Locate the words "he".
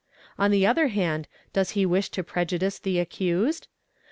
1.77-1.85